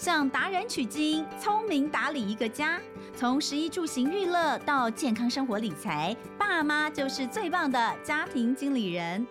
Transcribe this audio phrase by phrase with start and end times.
[0.00, 2.80] 向达人取经，聪明打理一个家。
[3.14, 9.26] 从十一住行娱乐到健康生活理财，爸妈就是最棒的家庭经理人。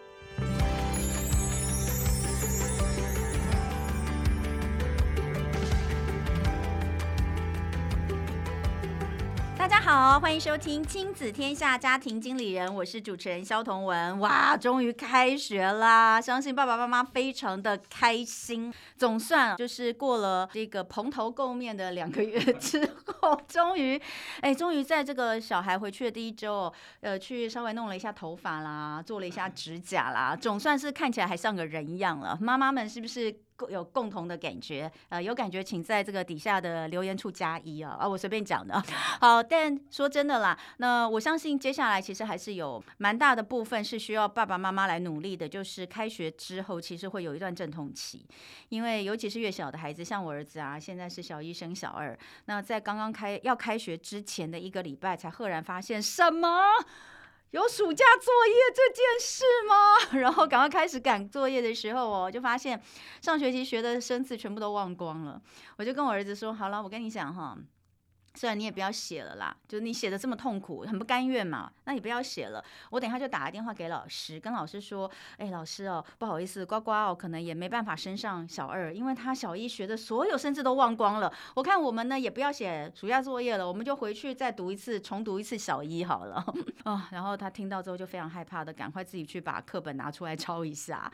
[9.92, 14.20] 好，欢迎收听亲子天下家庭经理人，我是主持人萧彤文。
[14.20, 16.22] 哇，终于开学啦！
[16.22, 18.72] 相信爸爸妈妈非常的开心。
[18.96, 24.00] 总算就是过了这个蓬头垢面的两个月之后，终于，
[24.42, 26.72] 哎，终于在这个小孩回去的第一周，
[27.02, 32.38] 呃，去稍微弄了一下头发啦，做了一下指甲啦，总算是看起来还像个人一样了。
[32.40, 33.36] 妈妈们是不是？
[33.68, 38.82] 有共同的感觉，呃，有感觉请在这个底下的留言处加一啊，啊，我随便讲的。
[39.20, 48.26] 好，但说真的啦，那我相信接下来其实还是有蛮大的部分是需要爸爸妈妈来努力的，就是开学之后其实会有一段阵痛期，
[48.70, 56.48] 因为尤其是越小的孩子，像我儿子啊，现在是小一升小二，那在刚刚开要开学之前的一个礼拜，才赫然发现什么？
[57.52, 60.20] 有暑假作业这件事吗？
[60.22, 62.80] 然后赶快开始赶作业的时候哦，就发现
[63.22, 65.42] 上学期学的生字全部都忘光了。
[65.78, 67.58] 我就跟我儿子说：“好了，我跟你讲哈。”
[68.40, 72.64] 虽然你也不要写了啦，就是你写的这么痛苦，很不甘愿嘛，那你不要写了。
[72.90, 81.30] 我等一下就打个电话给老师，跟老师说，哎，老师哦，不好意思，呱呱哦，可能也没办法升上小二，因为他小一学的所有生字都忘光了。
[81.54, 86.42] 我看我们呢也不要写暑假作业了，我们就回去再读一次，重读一次小一好了。
[86.86, 91.12] 哦，然后他听到之后就非常害怕的，赶快自己去把课本拿出来抄一下。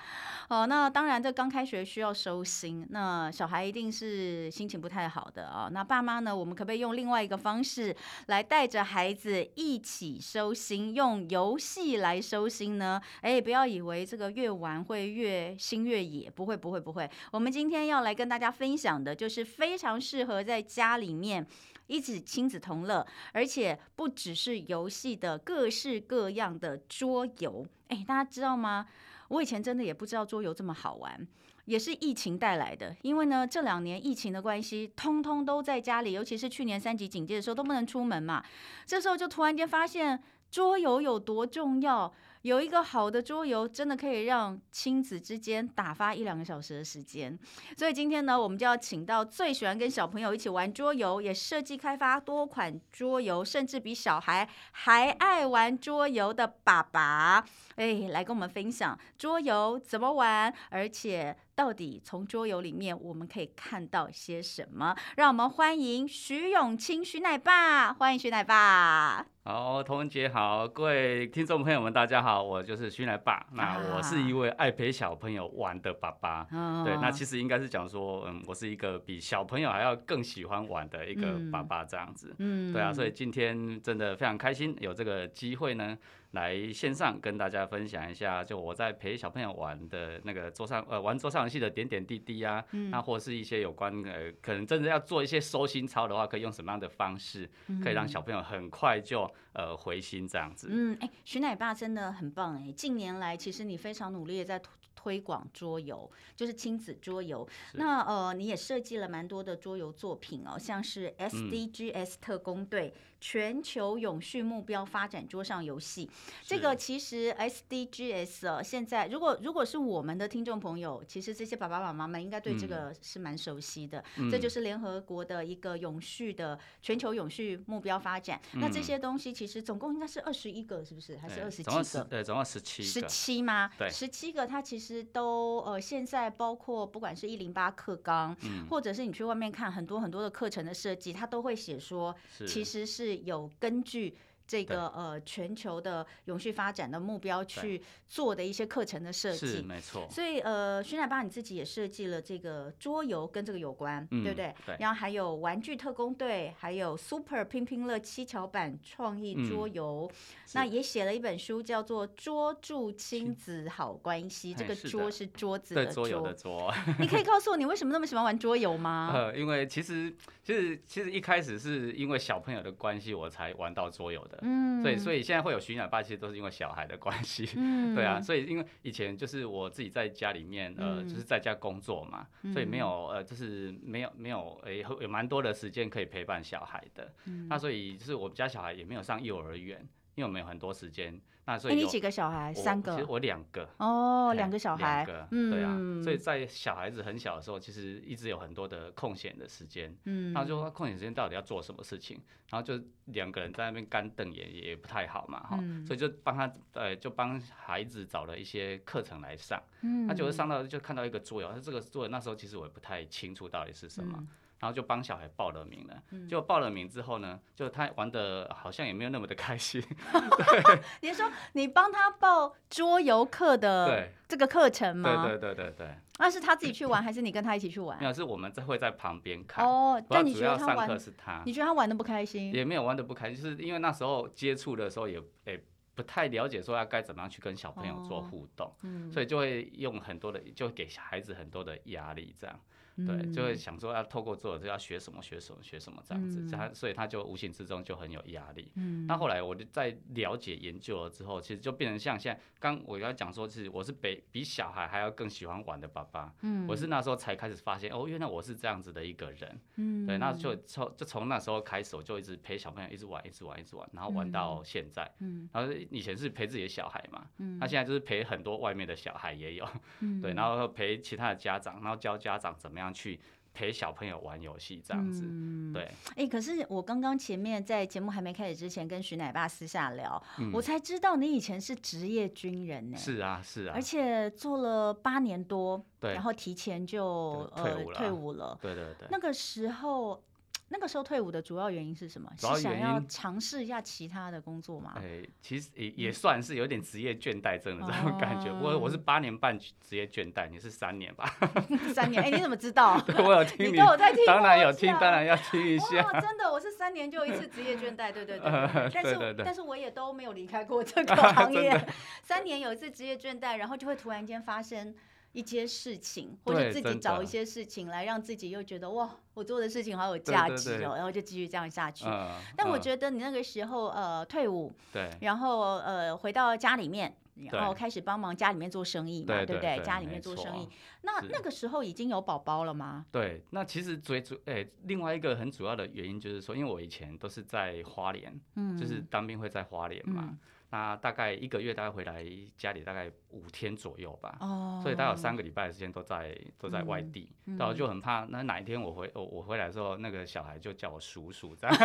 [0.47, 5.67] 哦，那当然这刚开学需要收心，那小孩一定是心情不太好的啊。
[5.71, 13.01] 那爸妈呢，我们可不可以用另外外一个方式来带着孩子一起收心，用游戏来收心呢？
[13.21, 17.09] 哎，不要以为这个越玩会越心越野，不会不会不会。
[17.31, 21.47] 我们今天要来跟大家分享的，就是非常适合在家里面
[21.87, 27.65] 一起亲子同乐，而且不只是游戏的各式各样的桌游。
[27.87, 28.85] 哎，大家知道吗？
[29.29, 31.25] 我以前真的也不知道桌游这么好玩。
[31.65, 38.43] 也是疫情带来的，因为呢，这两年疫情的关系，通通都在家里，尤其是去年三级警戒的时候都不能出门嘛，
[38.85, 42.13] 这时候就突然间发现桌游有多重要。
[42.45, 47.35] 有一个好的桌游，真的可以让亲子之间打发一两个小时的时间。
[47.75, 57.43] 所以今天呢，我们就要请到最喜欢跟小朋友一起玩桌游，也设计开发多款桌游，甚至比小孩还爱玩桌游的爸爸，
[57.77, 64.95] 哎，来跟我们分享桌游怎么玩，而且到底从桌游里面我们可以看到些什么？
[65.17, 69.25] 让我们欢迎徐永清徐奶爸，欢迎徐奶爸。
[69.47, 73.45] 好，童文杰好，各位听众朋友们，大家好，我就是徐来爸。
[73.51, 76.47] 那我是一位爱陪小朋友玩的爸爸。
[76.51, 82.35] 啊、对，那其实应该是讲说，嗯，我是一个比小朋友还要更喜欢玩的一个爸爸这样子。
[82.39, 85.97] 嗯，对啊，所以今天真的非常开心，有这个机会呢。
[86.35, 97.49] 来线上跟大家分享一下，就我在陪小朋友玩的那个桌上呃玩桌上游戏的点点滴滴啊，嗯、那或是一些有关呃可能真的要做一些收心操的话，可以用什么样的方式，
[97.83, 100.67] 可以让小朋友很快就呃回心这样子。
[100.69, 104.61] 嗯，哎、欸，徐奶爸真的很棒哎，近年来其实你非常努力的在
[105.05, 107.47] 推广桌游，就是亲子桌游。
[107.73, 112.91] 那呃你也设计了蛮多的桌游作品哦，像是 SDGs 特工队。
[112.95, 116.07] 嗯全球永续目标发展桌上游戏，
[116.43, 124.03] 这个其实 SDGs 呃，现在如果如果是我们的听众朋友，其实这些爸爸妈妈们应该对这个是蛮熟悉的。
[124.17, 128.39] 嗯、这就是联合国的一个永续的全球永续目标发展。
[128.53, 131.17] 嗯、那这些东西其实总共应该是二十一个，是不是？
[131.17, 132.03] 还是二十七个？
[132.03, 132.83] 对，总共十七。
[132.83, 133.71] 十七吗？
[133.75, 142.15] 对，十七个，它其实都呃，现在包括不管是一零八课纲，嗯、或者是你去外面看很多很多的课程的设计，它都会写说，
[142.47, 143.15] 其实是。
[143.25, 144.15] 有根据
[144.47, 150.07] 这个呃全球的永续发展的目标去做的一些课程的设计，是没错。
[150.09, 154.53] 所以呃，徐奶爸你自己也设计了这个桌游跟这个有关，嗯、对不对？
[154.65, 154.75] 对。
[154.79, 160.09] 然后还有玩具特工队，还有 Super 拼拼乐七巧板创意桌游。
[160.11, 160.15] 嗯
[160.53, 164.53] 那也写了一本书，叫做《桌住亲子好关系》。
[164.57, 165.93] 这个桌是桌子的桌。
[166.05, 166.71] 桌游的桌。
[166.99, 169.09] 你可以告诉我，你为什么那么喜欢玩桌游吗？
[169.13, 174.34] 呃，因为其实其实其实一开始是因为小朋友的关系，我才玩到桌游的。
[174.41, 174.81] 嗯。
[174.81, 177.49] 所以所以现在会有徐奶爸，其实都是因为小孩的关系。
[177.55, 177.95] 嗯。
[177.95, 187.13] 对啊，所以因为以前就是我自己在家里面，呃，就是在家工作嘛，所以没有呃，就是没有没有诶，有蛮多的时间可以陪伴小孩的。
[187.25, 187.47] 嗯。
[187.47, 189.87] 那所以就是我们家小孩也没有上幼儿园。
[190.15, 191.21] 因为我们有很多时间。
[191.47, 192.51] 那所以、欸、你几个小孩？
[192.51, 192.91] 三个。
[192.93, 193.69] 其实我两个。
[193.77, 195.05] 哦，两个小孩。
[195.05, 195.51] 两个。
[195.51, 195.77] 对啊。
[196.03, 199.95] 所以在小孩子很小的时候，其实一直有很多的空闲的时间。
[200.05, 200.33] 嗯。
[200.33, 202.19] 那就说空闲时间到底要做什么事情？
[202.49, 205.85] 然后就两个人在那边干瞪眼也不太好嘛，哈、嗯。
[205.85, 209.61] 所以就帮他，呃，就帮孩子找了一些课程来上。
[209.81, 210.07] 嗯。
[210.07, 214.15] 他就是上到就看到一个桌游，他这个桌游那时候其实我也不太清楚到底是什么。
[214.17, 214.27] 嗯
[214.65, 219.79] 然后就帮小孩报了名了，就报了名之后呢，就他玩的好像也没有那么的开心。
[219.79, 225.27] 对， 你说你帮他报桌游课的这个课程吗？
[225.27, 225.95] 对对对对对。
[226.17, 227.99] 那是他自己去玩，还是你跟他一起去玩？
[227.99, 229.63] 没有，是我们在会在旁边看。
[229.63, 231.43] 哦，但你觉得他上课是他？
[231.45, 232.51] 你觉得他玩的不开心？
[232.51, 235.63] 也没有玩的不开心，就是因为那时候接触的时候也诶
[235.93, 238.73] 不太了解，说要该怎么样去跟小朋友做互动，
[239.11, 242.59] 所以就会用很多的，就给孩子很多的压力这样。
[242.95, 248.71] 对，就会想说要透过做就要学什么学什么学什么这样子，他、嗯、所以他就无形之中就很有压力。
[248.75, 256.33] 嗯，那后来我就在了解研究了之后，其实就变成像现在刚我要讲说，是我是比比小孩还要更喜欢玩的爸爸。
[256.41, 259.59] 嗯，我是那时候才开始发现哦，原来我是这样子的一个人。
[259.75, 265.11] 嗯，对，那就从就从那时候开始，我就一直陪小朋友一直玩，一直玩，一直玩，然后玩到现在。
[265.19, 269.67] 嗯，然后以前是陪自己的小孩嘛，嗯，那现在就是陪很多外面的小孩也有。
[269.99, 273.19] 嗯，对，然后陪其他的家长，然后教家长怎么样去。
[273.57, 275.83] 陪小朋友玩游戏这样子，嗯、对。
[275.83, 282.97] 哎、欸，可是我刚刚前面在节目还没开始之前，跟徐奶爸私下聊，嗯、我才知道你以前是职业军人呢。
[282.97, 283.71] 是啊，是啊。
[283.73, 287.97] 而且做了八年多，对，然后提前就退伍了。
[287.97, 288.59] 呃、退伍了。
[288.61, 289.07] 对对对。
[289.09, 290.21] 那个时候。
[290.69, 292.27] 那个时候退伍的主要原因是什么？
[292.37, 294.93] 是想要尝试一下其他的工作吗？
[294.97, 298.51] 哎、欸，其实也也算是有点职业倦怠症的这种感觉。
[298.51, 301.31] 不过、嗯、我是八年半职业倦怠，你是三年吧？
[301.93, 302.21] 三年？
[302.23, 302.99] 哎、欸，你怎么知道？
[303.23, 306.01] 我有听你，你都有在听，当然有听，当然要听一下。
[306.19, 308.89] 真的，我是三年就一次职业倦怠，对对对，对。
[308.91, 311.87] 但是，但是我也都没有离开过这个行业。
[312.23, 314.95] 三年有一次职业倦怠，然后就会突然间发生。
[315.35, 322.05] 一些事情，或者自己找一些事情来让自己又觉得哇，我做的事情好有价值哦，对对对，然后就继续这样下去。
[322.07, 327.13] 嗯、但我觉得你那个时候呃退伍，对，然后呃回到家里面，
[327.51, 329.77] 然后开始帮忙家里面做生意嘛，对，对不对？
[329.83, 330.69] 家里面做生意，
[331.01, 333.05] 那那个时候已经有宝宝了吗？
[333.11, 340.29] 对，那其实最主哎，另外一个很主要的原因就是说，因为我以前都是在花莲，嗯，就是当兵会在花莲嘛。
[340.29, 340.39] 嗯
[340.71, 342.25] 那大概一个月大概回来
[342.57, 351.77] 家里大概五天左右吧，哦，所以大概有三个礼拜的时间都在都在外地，然后就很怕那哪一天我回我我回来的时候，那个小孩就叫我叔叔这样。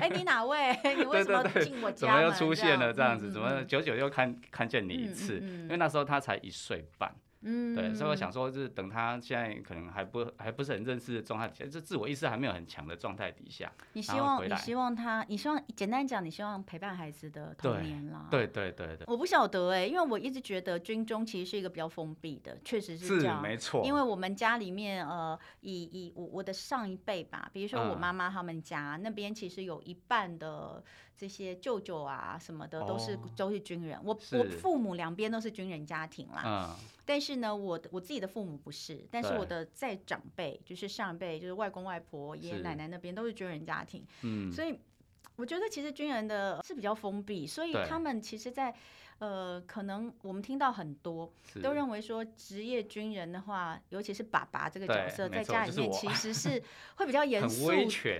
[0.00, 0.72] 哎，你哪位？
[0.96, 1.96] 你为什么进我家？
[1.96, 3.30] 怎么又出现了这样子？
[3.30, 5.38] 怎么久久又看看见你一次？
[5.40, 7.14] 因为那时候他才一岁半。
[7.46, 18.28] 嗯，对，所以我想说，就是等他现在可能还不还不是很认识的状态底下，就自我意识还没有很强的状态底下，你希望你希望他，你希望简单讲，你希望陪伴孩子的童年啦。
[18.30, 19.04] 对对对对，对。
[19.06, 23.84] 我不晓得哎、欸，因为我一直觉得军中其实是一个比较封闭的，确实是这样，没错。
[23.84, 30.82] 因为我们家里面呃，以以我我的上一辈吧，比如说我妈妈他们家、嗯、那边，其实有一半的。
[31.16, 36.42] 这些舅舅啊什么的都是、哦、都是军人，我我父母两边都是军人家庭啦。
[36.44, 44.04] 嗯、但是呢，我我自己的父母不是，但是我的在长辈就是上一辈，就是外公外婆、爷爷奶奶那边都是军人家庭。
[44.22, 44.78] 嗯，所以
[45.36, 48.74] 我觉得其实军人的是比较封闭，所以他们其实，在。
[49.20, 51.32] 呃，可能我们听到很多
[51.62, 56.60] 都认为说，职业军人的话，尤其是爸爸这个角色，在家里面其实 是
[56.96, 57.68] 会比较严肃，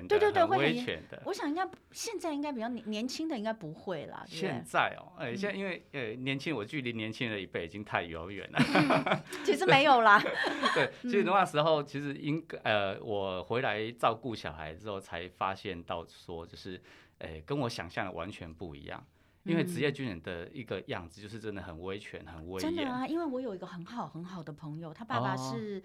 [0.09, 1.03] 对对对，会很严。
[1.25, 4.25] 我想应该现在应该比较年年轻的应该不会啦。
[4.25, 8.61] 现在哦，哎，现在因为呃年轻，我距离年轻人一辈已经太遥远了。
[9.45, 10.23] 其实没有啦。
[10.77, 16.81] 对，其实那时候其实应该呃，我回来照顾小孩之后，才发现到说，就是
[17.19, 19.05] 哎，跟我想象的完全不一样。
[19.45, 22.75] 因为职业军人的一个样子就是真的很威权、很威严。
[22.75, 25.83] 真的啊，因为我有一个很好很好的朋友，他爸爸是，哦、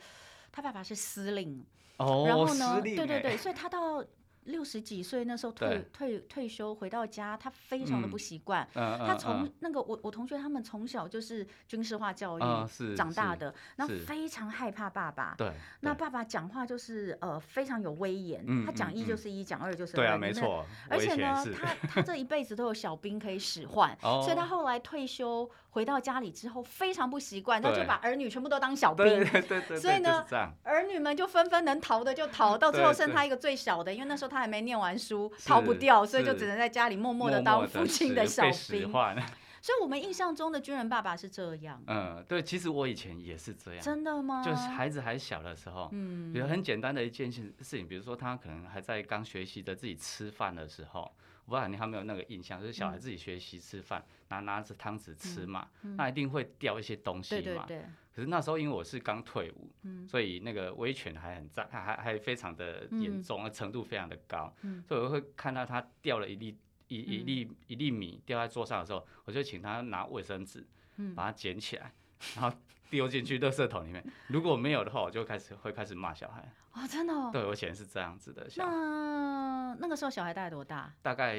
[0.52, 1.66] 他爸爸是司令。
[1.98, 4.04] 哦，然后呢，对对对，所以他到。
[4.50, 8.68] 六十几岁那时候退退退休回到家，他非常的不习惯。
[8.74, 15.34] 他从那个我我同学他们从小就是军事化教育长大的，然后非常害怕爸爸。
[15.38, 15.52] 对，
[15.82, 19.96] 那爸爸讲话就是呃非常有威严，他讲一就是一，讲二就是二。
[19.96, 20.66] 对啊，没错。
[20.90, 29.06] 而且呢，他他这一辈子都有小兵可以使唤， 所以他后来退休回到家里之后非常不习惯，他就把儿女全部都当小 兵。
[29.06, 29.78] 对对对。
[29.78, 30.26] 所以呢，
[30.64, 34.40] 儿女们就纷纷能逃的就逃，到最后剩他一个最小的，因为那时候他。
[34.40, 38.90] 还没念完书，逃不掉，所以就只能在家里默默的当父亲的小兵。
[39.62, 41.84] 所以，我们印象中的军人爸爸是这样。
[41.88, 43.84] 嗯，对，其实我以前也是这样。
[43.84, 44.42] 真的吗？
[44.42, 51.12] 就是孩子还小的时候，嗯，比如很简单的一件事事情，比如说他可能还在刚学习的自己吃饭的时候。
[51.50, 57.42] 不知道你还有没有那个印象，就是小孩自己学习吃饭，拿拿着汤匙吃嘛，那一定会掉一些东西嘛。
[57.42, 57.86] 对对对。
[58.14, 66.58] 可是那时候因为我是刚退伍，嗯、所以那个威权还很在，还还还非常的严重，嗯、程度非常的高，嗯、所以我会看到他掉了一粒
[66.90, 70.68] 一一粒一粒米掉在桌上的时候，我就请他拿卫生纸，
[71.16, 71.94] 把它捡起来，
[72.36, 72.58] 然后
[72.90, 74.04] 丢进去垃圾桶里面。
[74.28, 76.52] 如果没有的话，我就开始会开始骂小孩。
[76.80, 77.30] 哦，真的哦。
[77.34, 78.48] 对，我以前是这样子的。
[78.56, 80.94] 那那个时候小孩大概多大？
[81.02, 81.34] 大概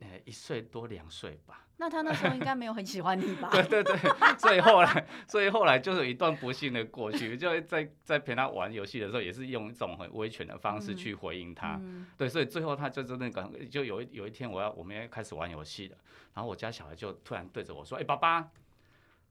[0.00, 1.64] 呃一岁多两岁吧。
[1.76, 3.48] 那他那时候应该没有很喜欢你吧？
[3.54, 3.96] 对对对，
[4.38, 11.76] 所以后来，所以后来就是有一段不幸的过去，就在在陪他玩游戏的时候，也是用一种很威权的方式去回应他。
[11.80, 15.96] 嗯、对，所以最后他就真的感，就有一有一天我要我们要开始玩游戏了，
[16.34, 18.50] 然后我家小孩就突然对着我说：“哎、欸，爸爸。”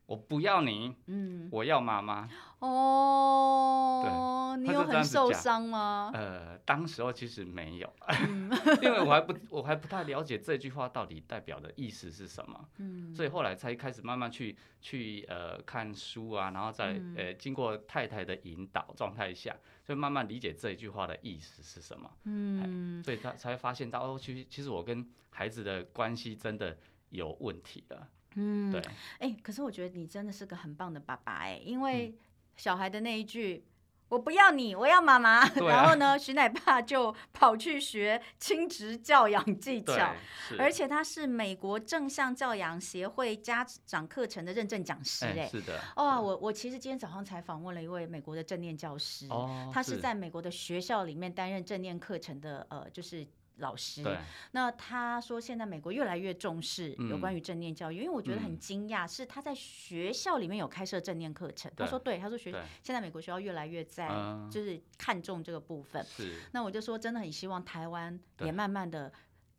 [0.10, 2.28] 我不要你，嗯，我要妈妈。
[2.58, 6.10] 哦，对，你有很受伤吗？
[6.16, 8.50] 呃，当时候其实没有，嗯、
[8.82, 26.76] 因为我还不我还不太了解这句话到底代表的意思是什么，嗯，所以后来才开始慢慢去去呃看书啊，然后再、嗯、呃经过太太的引导状态下，就慢慢理解这一句话的意思是什么，嗯，所以他才发现到哦，其实其实我跟孩子的关系真的
[27.12, 28.08] 有问题了。
[28.36, 28.80] 嗯，对，
[29.20, 32.16] 哎、欸，可是我觉得你真的是个很棒的爸爸哎、欸，因为
[32.56, 33.66] 小孩的那一句
[34.10, 40.14] “我不要你，我要妈妈”， 啊、然后呢，徐奶爸就跑去学亲职教养技巧，
[40.58, 53.28] 而且他是美国正向教养协会家长课程的认证讲师哎、欸，是的，哦，我我其实今天早上才访问了一位美国的正念教师，哦，他是在美国的学校里面担任正念课程的，呃，就是。
[53.60, 54.04] 老师，
[54.52, 61.72] 那他说现在美国越来越重视有关于正念教育，嗯、因为我觉得很惊讶，是他在学校里面有开设正念课程。
[61.78, 62.52] 他说对，他说学
[62.82, 64.08] 现在美国学校越来越在
[64.52, 66.04] 就是看重这个部分。
[66.06, 69.12] 是，那我就说真的很希望台湾也慢慢的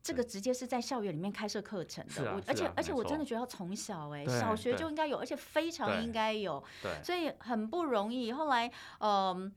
[0.03, 2.35] 这个直接是在校园里面开设课程的。
[2.35, 6.63] 我而且而且我真的觉得要从小哎、欸、小学就应该有，而且非常应该有。
[6.83, 8.33] 对，所以很不容易。
[8.33, 8.67] 后来
[8.99, 9.53] 嗯、呃，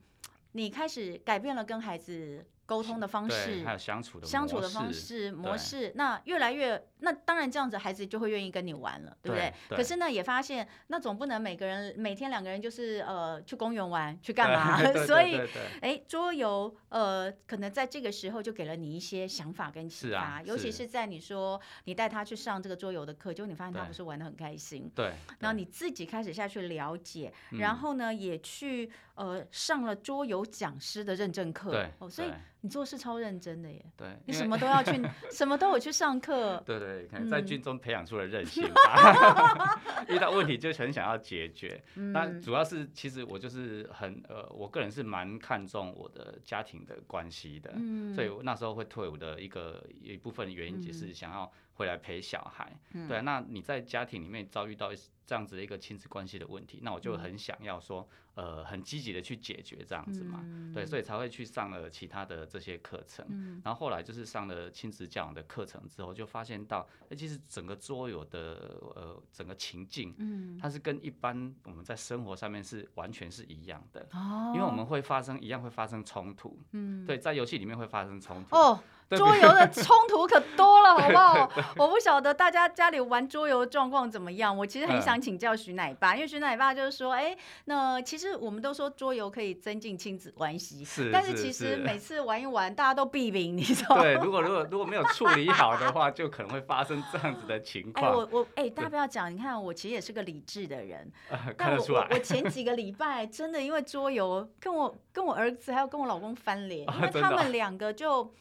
[0.52, 2.46] 你开始改变了跟孩子。
[2.66, 9.52] 沟通的方式，还有相处的相处的方式模式，那越来越，那当然这样子孩子就会愿意跟你玩了，对不对？
[9.76, 14.78] 可是呢，也发现那总不能每个人每天两个人就是呃去公园玩去干嘛？
[15.04, 15.38] 所以
[15.82, 20.84] 哎，桌游呃可能在这个时候就给了你一些想法跟启发，尤其是。
[20.94, 32.28] 在你说你带他去上这个桌游的课，就你发现他不是玩的很开心，对，然后你自己开始下去了解，然后呢也去呃上了桌游讲师的认证课，对，哦，所以。
[32.64, 33.84] 你做事超认真的耶！
[33.94, 34.90] 对，你什么都要去，
[35.30, 36.56] 什么都有去上课。
[36.64, 39.78] 对对，可能在军中培养出了韧性 吧。
[40.08, 41.84] 遇到问题就很想要解决。
[41.92, 47.70] 那主要是，其实我就是很呃，我个人是蛮看重我的家庭的关系的。
[48.14, 52.74] 所以那时候会退伍的一个一部分原因，就是想要回来陪小孩。
[53.06, 54.90] 对，那你在家庭里面遭遇到
[55.26, 58.08] 这样子的一个亲子关系的问题，那我就很想要说。
[58.36, 78.56] 呃，很积极的去解决这样子嘛，嗯、对，所以才会去上了其他的这些课程，嗯、然后后来就是上了亲子教养的课程之后，就发现到，哎，其实整个桌游的呃整个情境，嗯、它是跟一般我们在生活上面是完全是一样的，哦、因为我们会发生一样会发生冲突，嗯、对，在游戏里面会发生冲突。
[78.56, 81.50] 哦桌游的冲突可多了，好不好？
[81.76, 84.56] 我不晓得大家家里玩桌游状况怎么样。
[84.56, 94.02] 我其实很想请教徐奶爸，因为徐奶爸就是说，哎，那其实我们都说桌游可以增进亲子关系，是，但是其实每次玩一玩，大家都避免，你知道吗？
[94.02, 98.10] 对，如果如果如果没有处理好的话，就可能会发生这样子的情况。
[98.10, 101.10] 哎，我我哎，大家不要讲，你看我其实也是个理智的人，
[101.56, 102.06] 看得出来。
[102.10, 108.32] 我前几个礼拜真的因为桌游，跟我跟我儿子还有跟我老公翻脸，因为他们两个就。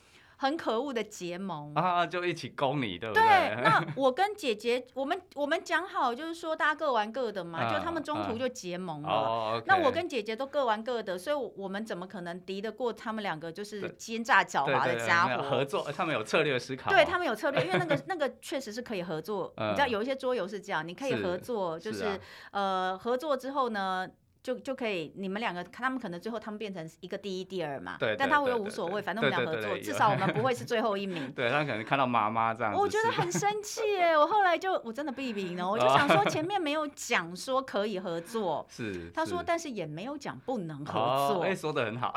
[0.43, 3.23] 很可恶的结盟啊，就一起攻你，对不对？
[3.23, 9.09] 对，那 我跟姐姐，我们我们讲好，就是说大家各玩各的嘛，啊、就他们中途就结盟了。
[9.09, 13.49] 啊、那我跟姐姐都各玩各的，所以我们怎么可能敌得过他们两个？
[13.49, 15.43] 就是奸诈狡猾的家伙。
[15.43, 16.89] 合作，他们有策略思考。
[16.91, 19.53] 对，他们有策略，因为那个 那个确实是可以合作。
[19.55, 22.05] 你知道有一些桌游是这样，你可以合作，是就是，是、
[22.51, 24.09] 啊、呃合作之后呢。
[24.43, 27.95] 就就可以，你们两个，他们可能最后他们变成一个第一、第二嘛。
[27.97, 28.13] 对。
[28.19, 31.31] 但他又无所谓，反正我们俩合作，至少我们 不会是最后一名。
[31.33, 32.73] 对，他可能看到妈妈这样。
[32.73, 34.17] 我觉得很生气耶！
[34.17, 38.67] 我后来就我真的避避呢，我就想说前面没有讲说可以合作。
[38.69, 39.09] 是。
[39.13, 40.93] 他说，但是也没有讲不能合
[41.31, 41.43] 作。
[41.43, 42.13] 哎，说的很好。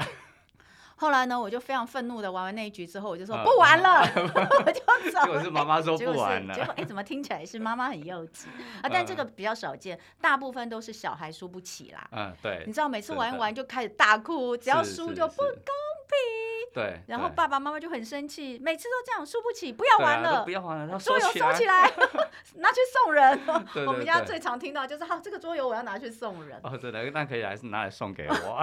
[0.97, 4.01] 后来呢，我就非常愤怒的玩完那一局之后，我就说不玩了，
[4.65, 5.21] 我就走。
[5.25, 6.55] 结果是妈妈说不玩了。
[6.55, 8.47] 结果哎，怎么听起来是妈妈很幼稚
[8.83, 8.89] 啊？
[8.91, 12.09] 但这个比较少见，大部分都是小孩输不起啦。
[12.13, 12.65] 嗯，对。
[12.67, 16.46] 你知道每次玩一玩就开始大哭，只要输就不公平。
[16.77, 21.91] 对，然后爸爸妈妈就很生气，每次都这样，输不起，不要玩了，啊、不要玩了， 桌游收起来，
[22.57, 23.41] 拿去送人。
[23.73, 26.61] 对对对，我们家最常听到就是，好，这个桌游我要拿去送人。
[26.63, 28.63] 哦，对的，那可以还是拿来送给我。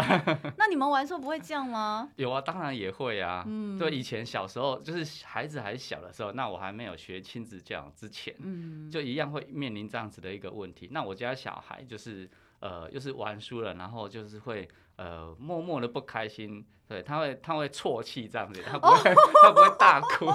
[0.58, 2.08] 那你们玩的时候不会这样吗？
[2.17, 3.43] 有啊，当然也会啊。
[3.48, 10.88] 嗯，对，以前小时候就是孩子还小的时候，那我还没有学亲子教养之前，嗯，就一样会面临这样子的一个问题。
[10.91, 12.29] 那我家小孩就是。
[12.60, 19.33] 呃，又是玩输了，然后就是会呃默默的不开心，对，他会他会啜泣这样子， 他不会、oh.
[19.43, 20.25] 他不会大哭，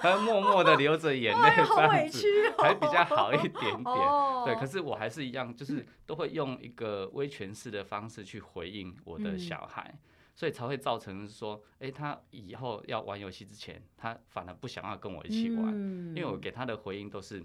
[0.00, 2.26] 他会默默的流着眼泪这样子，
[2.58, 4.44] 还比较好一点点，oh.
[4.44, 4.54] 对。
[4.56, 9.98] 可是我还是一样，就是都会用一个威权式的方式去回应我的小孩，嗯、
[10.34, 17.44] 所以才会造成说，哎，他以后要玩游戏之前，他反而不想要跟我一起玩，嗯、因为我给他的回应都是。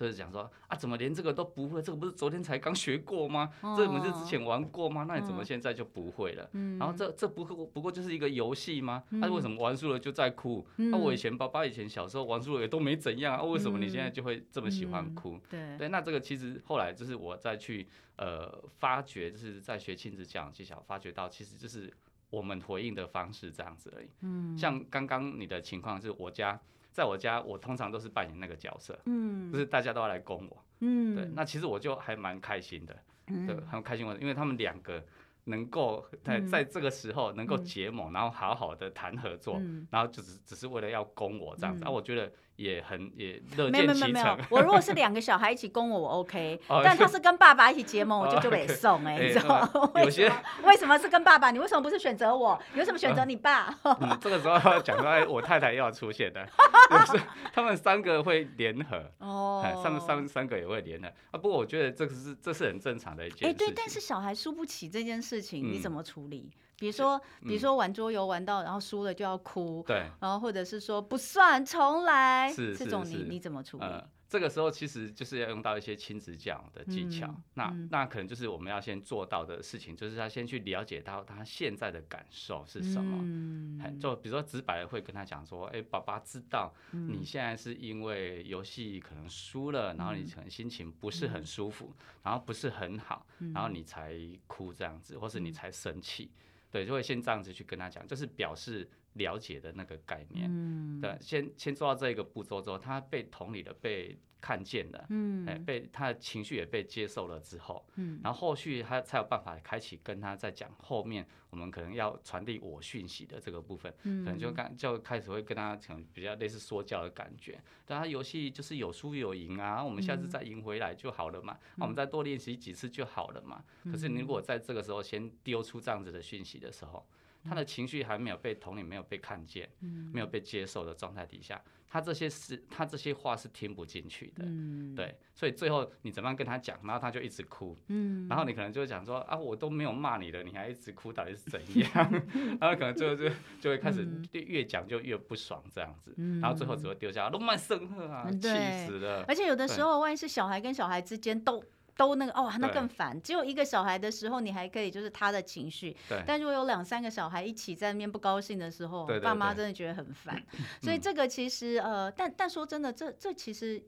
[0.00, 1.82] 就是讲说啊，怎么连这个都不会？
[1.82, 3.52] 这个不是昨天才刚学过吗？
[3.60, 5.04] 哦、这不是之前玩过吗？
[5.06, 6.48] 那你怎么现在就不会了？
[6.54, 9.04] 嗯、然后这这不过不过就是一个游戏吗？
[9.10, 10.66] 那、嗯啊、为什么玩输了就在哭？
[10.76, 15.34] 那、嗯啊、我以前爸爸以前小时候玩输了也都没怎样啊，为什么你现在就会这么喜欢哭？
[15.34, 21.92] 嗯、对对，那这个其实后来就是我再去呃发掘，就是在学亲子教养技巧，发掘到其实就是
[22.30, 24.08] 我们回应的方式这样子而已。
[24.22, 26.58] 嗯，像刚刚你的情况是我家。
[26.92, 32.96] 在我家，我通常都是扮演那个角色，嗯，就是大家都要来攻我，嗯，对，那其实我就还蛮开心的，
[33.28, 35.04] 嗯，对，很开心我，因为他们两个
[35.44, 42.32] 能够在在这个时候能够结盟，然后好好的谈合作，然后就只只是为了要攻我这样子，啊，我觉得。
[42.60, 44.12] 也很也乐见其成。
[44.12, 46.60] 没有没有没有， 我如果是两个小孩一起供我，我 OK。
[46.84, 49.90] 但他是跟爸爸一起结盟，我就就得送哎，你知道吗？
[50.04, 50.30] 有些
[50.64, 51.50] 为什么是跟爸爸？
[51.50, 52.60] 你为什么不是选择我？
[52.74, 53.74] 你为什么选择你爸？
[53.84, 56.46] 嗯，这个时候讲出来，我太太又要出现的，
[57.06, 61.38] 就是他们三个会联合哦，他们三三个也会联合啊。
[61.38, 63.46] 不过我觉得这个是这是很正常的一件事。
[63.46, 66.50] 哎，对，但是小孩输不起这件事情，你怎么处理？
[66.80, 73.84] 比如说，比如说玩桌游玩到然后输了就要哭，对，然后或者是说不算重来，是这种你你怎么处理？
[73.84, 83.18] 呃，这个时候其实就是要用到一些亲子教的技巧，嗯、那、嗯、那可能就是我们要先做到的事情，就是要先去了解到他现在的感受是什么。
[83.20, 96.30] 嗯，就比如说直白的会跟他讲说，哎，爸爸知道你现在是因为游戏可能输了，嗯、然后你可能心情不是很舒服，嗯、然后不是很好，然后你才哭这样子，或是你才生气。
[96.70, 100.46] 对，就会先这样子去跟他讲，就是表示了解的那个概念。
[100.48, 117.60] 嗯，对，先先做到这一个步骤之后，他被同理的被看见了，嗯，哎，被他的情绪也被接受了之后，嗯，然后后续他才有办法开启跟他再讲后面我们可能要传递我讯息的这个部分，嗯，可能就刚就开始会跟他讲比较类似说教的感觉。
[117.84, 123.62] 但他游戏就是有输有赢啊，我们下次再赢回来就好了嘛，嗯，我们再多练习几次就好了嘛。
[123.84, 127.06] 可是你如果在这个时候先丢出这样子的讯息的时候，
[127.48, 129.68] 他的情绪还没有被同理、没有被看见、
[130.12, 131.60] 没有被接受的状态底下。
[131.92, 141.90] 他这些是，他这些话是听不进去的，嗯、对，所以最后你怎么样跟他讲，然后他就一直哭，嗯、然后你可能就会讲说啊，我都没有骂你了，你还一直哭，到底是怎样？
[142.60, 143.28] 然后可能最后就
[143.60, 149.24] 就会开始越讲就越不爽这样子，嗯、然后最后只会丢下都蛮生气啊，气死了。
[149.26, 151.60] 而且有的时候，万一是小孩跟小孩之间都。
[151.96, 153.20] 都那个哦，那更烦。
[153.20, 155.96] 只有一个小孩的时候，你还可以就是他的情绪。
[156.08, 160.42] 对但如果有两三个小孩一起在那边不高兴的时候，对对对爸妈真的觉得很烦。
[160.82, 163.82] 所以这个其实呃，但但说真的，这这其实。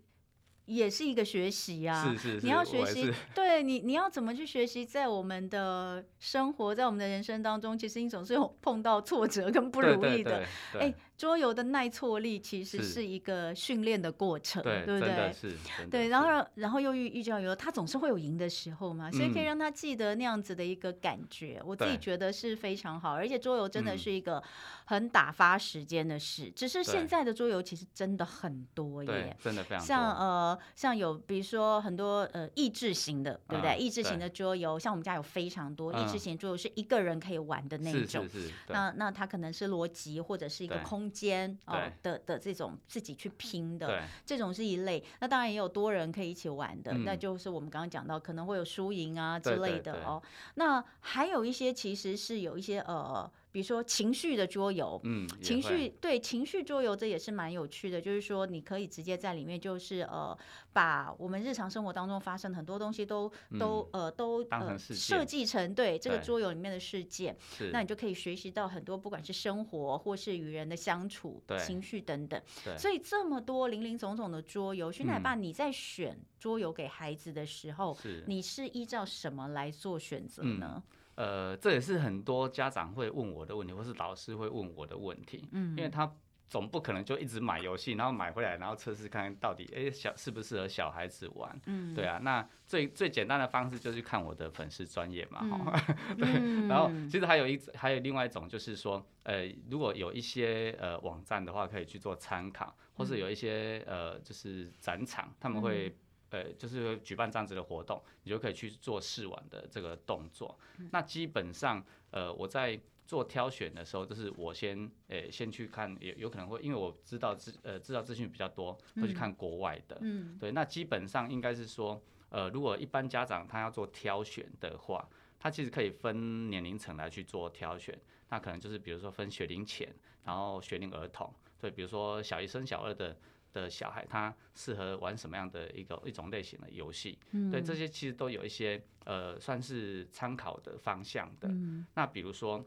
[0.64, 4.86] 也是一个学习啊，是是是，你要学习，对你，你要怎么去学习？
[4.86, 10.46] 在我们的生活，在我们的人生当中，其实你总是有碰到挫折跟不如意的。
[10.78, 15.32] 哎，桌游的耐挫力其实是一个训练的过程，对不对？
[15.32, 15.56] 是，
[15.88, 16.08] 对。
[16.08, 21.62] 然后，然后又遇遇到有他总是会有赢的时候嘛，所以可以让他记得那样子的一个感觉。
[21.64, 24.42] 我自己觉得是非常好，而且桌游真的是一个
[24.84, 26.50] 很打发时间的事。
[26.56, 30.58] 只是现在的桌游其实真的很多耶，真的非常像呃。
[30.74, 33.78] 像有比如说很多呃益智型的，对不对？
[33.78, 38.28] 益智型的桌游，像我们家有非常多益智型桌游，是一个人可以玩的那种。
[38.28, 45.04] 是那那他可能是逻辑或者是一个空间哦的的这种自己去拼的，这种是一类。
[45.20, 50.22] 那当然也有多人可以一起玩的，那就是我们刚刚讲到可能会有输赢啊之类的哦。
[50.54, 53.30] 那还有一些其实是有一些呃。
[53.52, 60.36] 比如说情绪的桌游，嗯，情绪对情绪桌游这也是蛮有趣的，就是说你可以直接在里面，就是呃，
[60.72, 72.40] 把我们日常生活当中发生很多东西都、嗯、都呃都呃设计成对这个桌游里面的事件，对那你就可以学习到很多，不管是生活或是与人的相处、对情绪等等。
[72.64, 72.76] 对。
[72.78, 78.24] 所以这么多林林总总的桌游，徐奶爸你在选桌游给孩子的时候，是。
[78.26, 80.74] 你是依照什么来做选择呢？
[80.76, 80.82] 嗯
[81.14, 86.10] 呃，这也是很多家长会问我的问题，或是老师会问我的问题，嗯，因为他。
[86.48, 91.58] 总不可能就一直买游戏，然后买回来，然后测试看看到底，哎，小适不适合小孩子玩？
[91.64, 92.18] 嗯，对啊。
[92.22, 96.16] 那最最简单的方式就是看我的粉丝专业嘛，哈、 嗯。
[96.18, 96.68] 对。
[96.68, 105.96] 然后其实还有一还有另外一种，就是说，呃，如果有一些呃网站的话，可以去做参考，或是有一些呃就是展场，他们会
[106.32, 110.58] 呃就是举办这样子的活动，你就可以去做试玩的这个动作。
[110.90, 112.80] 那基本上，呃，我在。
[113.04, 119.98] 做挑选的时候，就是我先诶、欸、先去看，有有可能会，因为我知道资呃知道资讯比较多，会去看国外的。
[120.00, 125.06] 嗯，对，那基本上应该是说，呃，如果一般家长他要做挑选的话，
[125.38, 128.00] 他其实可以分年龄层来去做挑选。
[128.30, 133.14] 那可能就是比如说分学龄前，然后学龄儿童，对，比如说小一升小二的
[133.52, 137.18] 的小孩，他适合玩什么样的一个一种类型的游戏？
[137.32, 141.48] 嗯，对，这些其实都有一些呃算是参考的方向的。
[141.48, 142.64] 嗯，那比如说。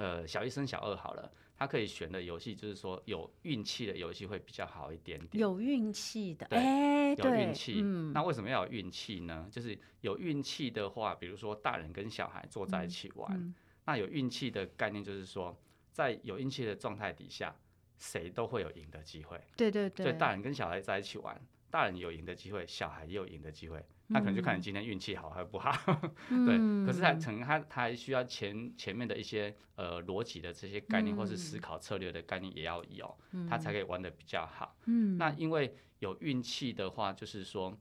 [0.00, 5.40] 呃，小一升小二好了，他可以选的游戏就是说有运气的游戏会比较好一点点。
[5.40, 7.80] 有运气的，哎，欸、有运气。
[7.82, 9.48] 嗯，那为什么要有运气呢？
[9.50, 13.52] 就是有运气的话，比如说大人跟小孩坐在一起玩，
[13.86, 17.52] 那有运气的概念就是说，在有运气的状态底下，
[17.98, 19.38] 谁都会有赢的机会。
[19.56, 20.06] 对对对。
[20.06, 21.38] 所以大人跟小孩在一起玩，
[21.70, 23.84] 大人有赢的机会，小孩也有赢的机会。
[24.10, 25.70] 那可能就看你今天运气好还是不好，
[26.30, 26.86] 嗯、对。
[26.86, 33.14] 可是他可能他他还需要前前面的一些呃逻辑的这些概念，或是思考策略的概念也要有，
[33.46, 34.74] 他才可以玩的比较好。
[34.86, 37.76] 嗯、那因为有运气的话，就是说，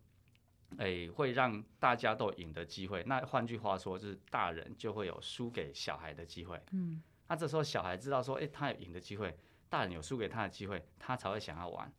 [0.79, 3.01] 诶、欸，会让大家都赢的机会。
[3.05, 6.61] 那换句话说，就是大人就会有输给小孩的机会。
[6.71, 9.33] 嗯、那这时候小孩知道说，诶、欸，他有赢的机会，
[9.69, 11.91] 大人有输给他的机会，他才会想要玩。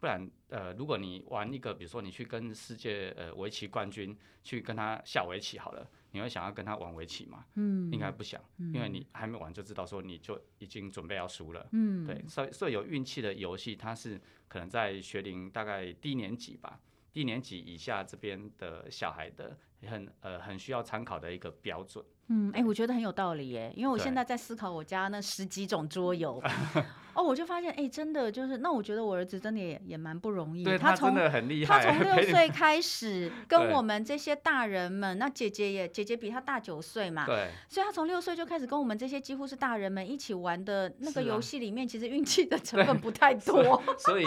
[0.00, 7.46] 不然，呃，如果你玩一个，比如说你去跟世界呃围棋冠军去跟他下围棋好了，你会想要跟他玩围棋吗？
[7.54, 11.66] 嗯，应该不想，因为你还没玩就知道说你就已经准备要输了。
[11.72, 16.78] 嗯，对，所以所以有运气的游戏，它是可能在学龄大概低年级吧，
[17.10, 22.04] 低年级以下这边的小孩的很呃很需要参考的一个标准。
[22.28, 26.42] 嗯，哎、欸，我觉得很有道理耶，因为我现在在思考我家那十几种桌游，
[27.12, 44.24] 哦，我就发现，哎、欸，真的就是，那我觉得我儿子真的也也蛮不容易，对他从他真的很厉害，他从六岁开始 跟我们这些大人们，那姐姐也姐姐比他大九岁嘛，对，所以他从六岁就开始跟我们这些几乎是大人们一起玩的那个游戏里面，其实运气的 成分不太多，所以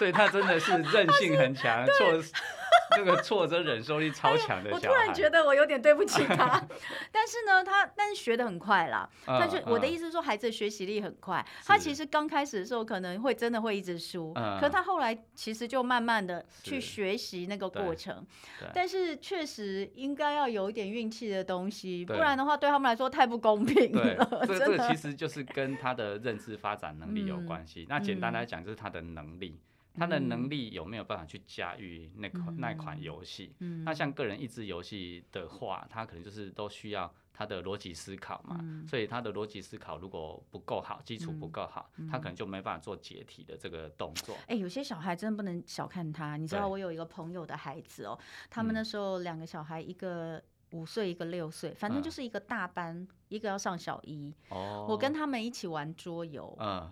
[0.00, 2.20] 所以他真的是韧性很强，错。
[2.96, 6.62] 这个挫折忍受力超强的小孩，哎，我突然觉得我有点对不起他，
[7.12, 9.08] 但是呢，他但是学的很快啦。
[9.26, 11.44] 嗯、但是我的意思是说，孩子学习力很快。
[11.46, 18.24] 嗯、他其实刚开始的时候可能会真的会一直输，嗯、可他后来其实就慢慢的去学习那个过程。
[18.72, 24.16] 但是确实应该要有一点运气的东西，不然的话对他们来说太不公平了。
[24.46, 27.82] 这个、这个其实就是跟他的认知发展能力有关系。
[27.82, 29.60] 嗯、那简单来讲，就是他的能力。
[29.96, 33.54] 他的能力有没有办法去驾驭那款、嗯、那款游戏？
[33.60, 38.58] 嗯、那像个人益智游戏的话，他可能就是都需要他的逻辑思考嘛。
[38.60, 44.34] 嗯、所以他的逻辑思考如果不够好，基础不够好，嗯、他可能就没办法做解题的这个动作。
[44.42, 46.36] 哎、欸，有些小孩真的不能小看他。
[46.36, 48.18] 你知道，我有一个朋友的孩子哦、
[48.50, 54.34] 他们那时候两个小孩，一个五岁，一个六岁，反正就是一个大班，嗯、一个要上小一。
[54.50, 56.56] 哦，我跟他们一起玩桌游。
[56.60, 56.90] 嗯。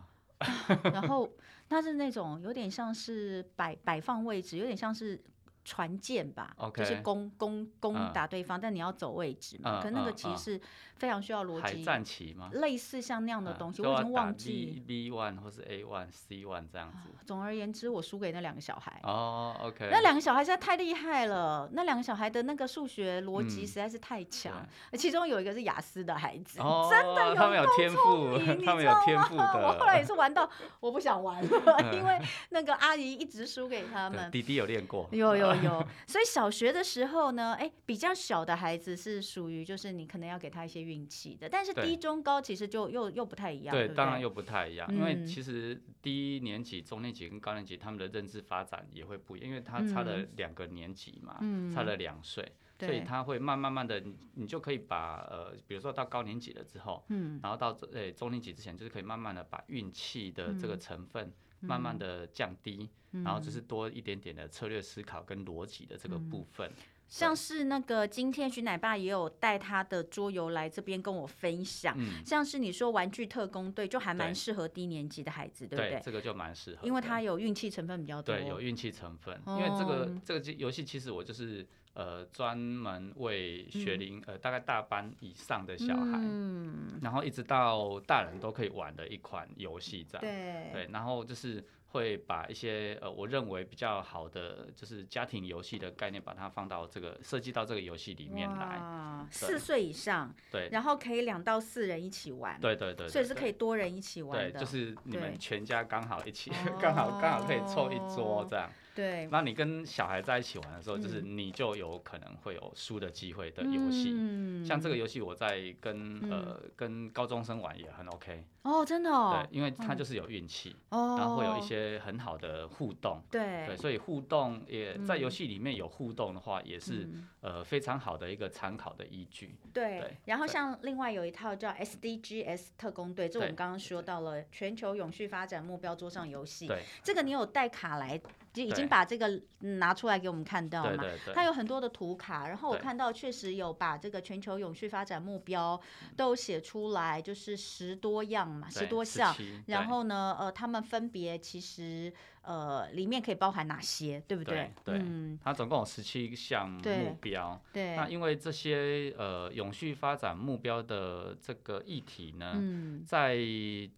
[0.92, 1.26] 然后
[1.68, 5.20] 它是那种有点像是摆摆放位置，有点像是。
[5.64, 9.80] 船舰吧，Okay, 就是攻攻攻打对方，嗯、但你要走位置嘛。
[9.80, 10.60] 嗯、可那个其实是
[10.96, 11.62] 非常需要逻辑。
[11.62, 12.50] 海战棋吗？
[12.52, 14.82] 类似像那样的东西，嗯、我已经忘记。
[14.86, 17.08] B one 或是 A one C one 这样子。
[17.24, 19.00] 总而言之，我输给那两个小孩。
[19.04, 19.88] 哦，OK。
[19.90, 24.52] 那两个小孩实在太厉害了，那两个小孩的那个数学逻辑实在是太强。
[24.92, 29.66] 嗯、其中有一个是雅思的孩子，哦、真的有，他们有天赋， 他们有天赋的。
[29.66, 30.48] 我后来也是玩到
[30.80, 34.30] 我不想玩了，因为那个阿姨一直输给他们。
[34.30, 35.08] 弟弟有练过。
[35.10, 35.53] 有有。
[35.62, 43.74] 有，所以小学的时候呢，哎，比较小的孩子是属于就是你可能要给他一些运气的，但是低中高其实就又又不太一样。
[43.74, 51.38] 对，当然又不太一样，因为其实低年级、中年级跟高年级他们的认知发展也会不一样，因为他差了两个年级嘛，
[51.72, 54.02] 差了两岁，所以他会慢慢慢的，
[54.34, 61.32] 你就可以把呃，比如说到高年级了之后，嗯，然后到呃中年级之前，就是可以慢慢的把运气的这个成分。
[61.66, 66.68] 慢慢的降低，嗯、然后就是多一点点的策略思考跟逻辑的这个部分。
[66.70, 76.00] 嗯、像是那个今天徐奶爸也有带他的桌游来这边跟我分享，嗯、像是你说玩具特工队就还蛮适合低年级的孩子，对，对不对？
[76.00, 78.34] 对，这个就蛮适合，因为它有运气成分比较多。
[78.34, 91.64] 对，有运气成分，因为这个、哦、这个游戏其实我就是呃专门为学龄、嗯、呃大概大班以上的小孩，嗯，然后一直到大人都可以玩的一款游戏，这样对对，然后就是。
[91.94, 99.24] 会把一些呃，我认为比较好的就是家庭游戏的概念，把它放到这个设计到这个游戏里面来。
[99.30, 102.60] 四岁以上，对，然后可以两到四人一起玩。
[102.60, 104.50] 对对对，所以是可以多人一起玩的。
[104.50, 106.50] 对，就是你们全家刚好一起，
[106.82, 108.68] 刚好刚好可以凑一桌这样。
[108.94, 114.12] 对，那你跟小孩在一起玩的时候，就是你就有可能会有输的机会的游戏。
[114.14, 118.44] 嗯，像这个游戏，我在跟呃跟高中生玩也很 OK。
[118.62, 119.44] 哦，真的哦。
[119.44, 123.20] 对，因为它就是有运气，然后会有一些很好的互动。
[123.30, 123.66] 对。
[123.66, 127.08] 对，所以互动也在游戏里面有互动的话，也是
[127.40, 129.56] 呃非常好的一个参考的依据。
[129.72, 130.16] 对。
[130.24, 136.68] 然后像另外有一套叫 SDGs 特工队，这我们刚刚说到了全球永续发展目标桌上游戏。
[136.68, 136.82] 对。
[137.02, 138.20] 这个你有带卡来？
[138.54, 141.04] 就已经把这个拿出来给我们看到嘛？
[141.34, 145.78] 它有很多的图卡，然后我看到确实有把这个全球永续发展目标
[146.16, 149.34] 都写出来，就是十多样嘛，十多项。
[149.66, 152.12] 然后呢，呃，他们分别其实
[152.44, 154.70] 呃里面可以包含哪些，对不对？
[154.84, 157.60] 对，嗯，它总共有十七项目标。
[157.72, 157.96] 对。
[157.96, 162.62] 那因为这些呃永续发展目标的这个议题呢，
[163.04, 163.36] 在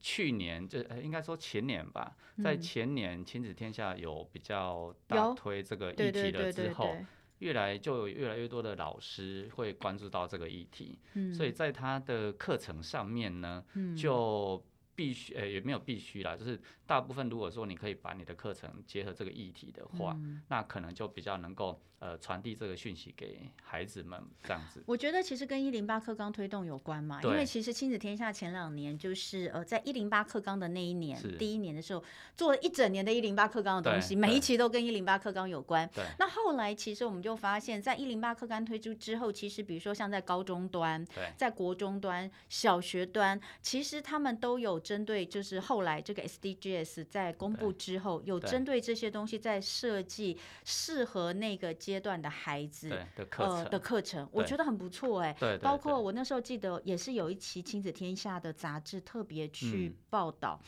[0.00, 4.40] 去年就应该说前年吧，在前年亲子天下有比。
[4.46, 6.94] 较大推这个议题了之后，
[7.40, 11.00] 越来就有越来越多的老师会关注到这个议题，
[11.35, 13.64] 所以在他的课程上面呢，
[14.00, 14.62] 就
[14.96, 21.80] 必须呃也没有必须啦，就是大部分如果说你可以把你的课程结合这个议题的话，那可能就比较能够。
[21.98, 24.82] 呃，传递这个讯息给孩子们，这样子。
[24.85, 32.04] 我觉得其实跟一零八课纲推动有关嘛，因为其实亲子天下前两年就是呃，在一零八课纲的那一年，第一年的时候，
[32.37, 35.88] 做了一整年的一零八课纲的东西，每一期都跟一零八课纲有关。
[36.18, 41.02] 那后来其实我们就发现，在一零八课纲推出之后，其实比如说像在高中端，
[41.35, 51.74] 在国中端、小学端，其实他们都有针对，就是后来这个 SDGs 在公布之后，有针对这些东西在设计适合那个。
[51.87, 55.33] 阶段的孩子的课程，呃的课程，我觉得很不错哎。
[55.38, 60.61] 对，包括我那时候记得也是有一期亲子天下的杂志特别去报道，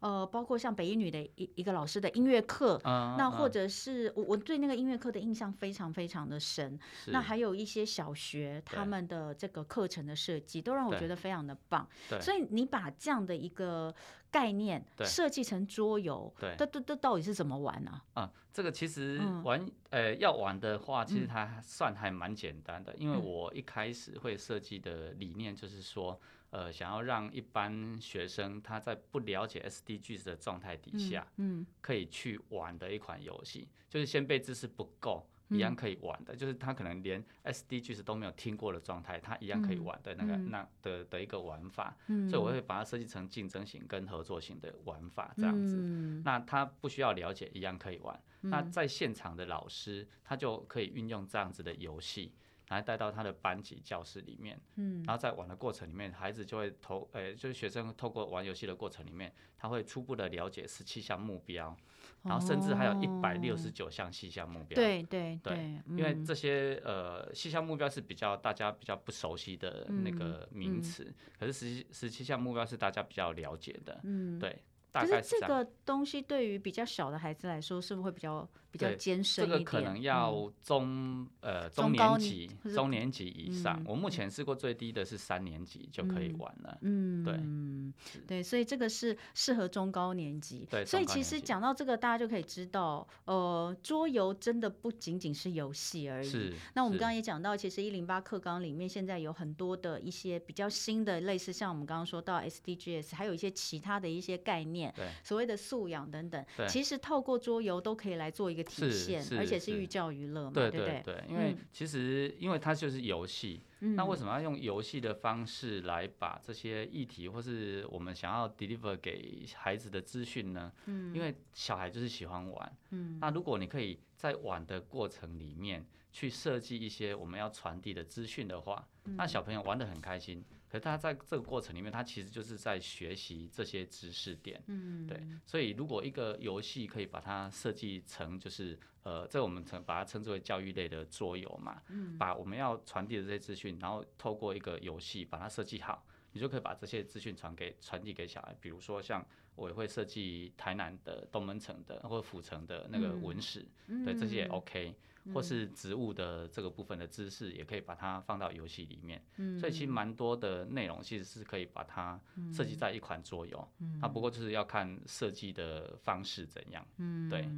[0.00, 6.78] 呃，包括像北一女的一一个老师的音乐课，那或者是我我对那个音乐课的印象非常非常的深。
[7.06, 11.88] 那还有一些小学他们的这个课程的设计，都让我觉得非常的棒。
[12.20, 13.94] 所以你把这样的一个。
[14.32, 18.00] 概念设计成桌游，对，这这这到底是怎么玩呢？
[18.12, 18.22] 啊？
[18.22, 26.16] 啊，这个其实玩，嗯、呃，要玩的话，其实它算还蛮简单的，嗯、因为我一开始会设计的理念就是说，
[26.50, 35.26] 呃，想要让一般学生他在不了解 SDGs 的状态底下，嗯，可以去玩的一款游戏，就是先辈知识不够。
[35.52, 45.74] 一样可以玩的，就是他可能连 SDGs 都没有听过的状态，他一样可以玩的那个、嗯、那的的一个玩法，嗯、所以我会把它设计成竞争型跟合作型的玩法这样子。
[45.76, 48.16] 嗯、那他不需要了解，一样可以玩。
[48.42, 52.32] 嗯、那在现场的老师，他就可以运用这样子的游戏，
[52.70, 54.58] 来带到他的班级教室里面。
[54.76, 61.76] 嗯、然后在玩的过程里面，孩子就会投，呃、欸，就是学生透过玩游戏的过程里面，他会初步的了解十七项目标。
[62.22, 64.74] 然后甚至还有一百六十九项细项目标。
[64.74, 73.98] 对对对，因为这些呃细项目标是比较大家比较不熟悉的那个名词，可是十十七项目标是大家比较了解的。
[74.04, 74.62] 嗯，对。
[74.92, 79.58] 可是这个东西对于比较小的孩子来说，是不是会比较比较艰深一点？
[79.58, 83.80] 这个可能要中呃中年级中年级以上。
[83.86, 86.78] 我目前试过最低的是三年级就可以玩了。
[86.82, 90.66] 嗯，对，对，所以这个是适合中高年级。
[90.68, 96.28] 对，所以其实讲到这个，大家就可以知道，呃，桌游真的不仅仅是游戏而已。
[96.28, 96.52] 是。
[96.74, 104.79] 那我们刚刚也讲到，其实一零八课纲里面现在有很多的一些比较新的，类似像我们刚刚说到 SDGs，还有一些其他的一些概念。
[104.94, 111.02] 对，所谓的素养等等，其实透过桌游都可以来做一个体现，而且是寓教于乐嘛，对对对。
[111.04, 120.72] 对，因为其实因为它就是游戏，那为什么要用游戏的方式来把这些议题或是我们想要 deliver 给孩子的资讯呢？
[120.86, 122.76] 因为小孩就是喜欢玩，
[123.18, 130.44] 那如果你可以在玩的过程里面去设计一些我们要传递的资讯的话，那小朋友玩的很开心。
[130.70, 135.20] 可是他在这个过程里面，他其实就是在学习这些知识点，嗯，对。
[135.44, 148.56] 所以如果一个游戏可以把它设计成，就是呃，这我们称把它称之为教育类的桌游嘛，嗯，把我们要传递的这些资讯，然后透过一个游戏把它设计好，你就可以把这些资讯传给传递给小孩。
[148.60, 154.94] 比如说像我也会设计台南的东门城的或者府城的那个文史，嗯，对，这些也 OK。
[155.34, 159.22] 或是植物的这个部分的知识，也可以把它放到游戏里面。
[159.36, 162.18] 嗯，所以其实蛮多的内容其实是可以把它
[162.52, 163.68] 设计在一款桌游。
[163.80, 166.86] 嗯，它不过就是要看设计的方式怎样。
[166.98, 167.48] 嗯，对。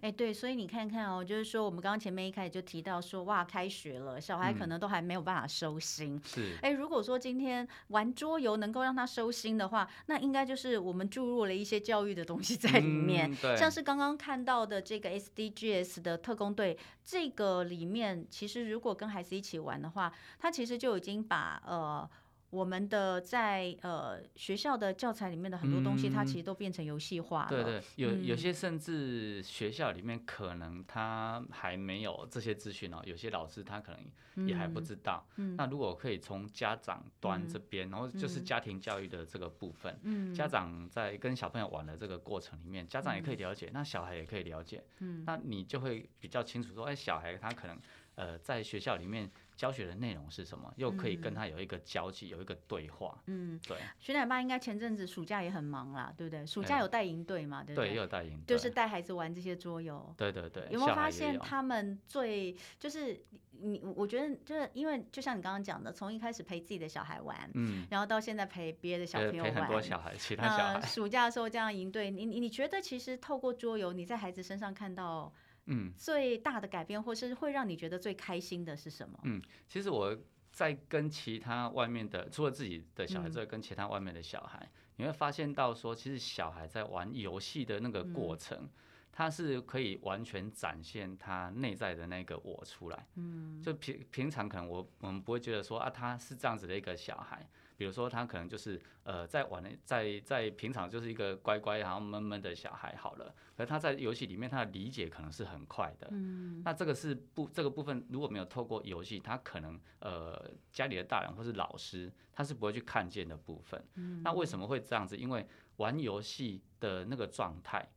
[0.00, 6.20] 哎，对，所以你看看哦，就是说我们刚刚前面一开始就提到说，哇，开学了，小孩可能都还没有办法收心。
[6.24, 6.56] 是。
[6.62, 13.34] 哎，如果说今天玩桌游能够让他收心的话，那应该就是我们注入了一些教育的东西在里面。
[13.36, 13.56] 对。
[13.56, 16.76] 像是刚刚看到的这个 SDGs 的特工队。
[17.04, 22.08] 这个里面，其实如果跟孩子一起玩的话，他其实就已经把呃。
[22.54, 27.48] 我们的在呃学校的教材里面的很多东西，它其实都变成游戏化了。
[27.48, 35.26] 对对，有有些甚至学校里面可能他还没有这些资讯哦，有些老师他可能也还不知道。
[35.56, 44.84] 那如果可以从家长端这边，然后就是家庭教育的这个部分，家长在跟小朋友玩的这个过程里面，家长也可以了解，那小孩也可以了解。
[45.00, 47.76] 嗯那你就会比较清楚说，哎，小孩他可能
[48.14, 49.28] 呃在学校里面。
[49.56, 50.72] 教学的内容是什么？
[50.76, 53.16] 又可以跟他有一个交集，嗯、有一个对话。
[53.26, 53.76] 嗯，对。
[53.98, 56.44] 徐奶爸应该前阵子暑假也很忙啦，对不对？
[56.44, 57.62] 暑假有带营队嘛？
[57.62, 57.90] 对不对？
[57.90, 60.12] 对，有带营队，就是带孩子玩这些桌游。
[60.16, 60.66] 对对对。
[60.70, 63.80] 有没有发现他们最就是你？
[63.94, 70.80] 我觉得就是因为就像你刚刚讲的，从一开始陪自己的小孩玩，嗯，然后到现在陪别的小朋友玩，陪很多小孩，其他小孩。
[70.82, 75.32] 暑假的时候这样营队，你你你觉得其实透过桌游，你在孩子身上看到？
[75.66, 79.18] 嗯，最大的改变，或是会让你觉得最开心的是什么？
[79.22, 80.16] 嗯，其实我
[80.52, 88.70] 在跟其他外面的，除了自己的小孩之外，跟其他外面的小孩，嗯、你会发现到说，其实小孩在玩游戏的那个过程，嗯、
[89.10, 93.06] 他是可以完全展现他内在的那个我出来。
[93.16, 97.48] 嗯，就平平常可能我我们不会觉得说啊，他是这样子的一个小孩。
[97.76, 106.08] 比如说他可能就是呃在玩在在平常就是一个乖乖然后闷闷的小孩好了，而他在游戏里面他的理解可能是很快的。
[106.10, 113.84] 嗯，那这个是不这个部分如果没有透过游戏，他可能呃家里的大人或是老师他是不会去看见的部分。
[113.94, 115.16] 嗯，那为什么会这样子？
[115.16, 117.88] 因为玩游戏的那个状态。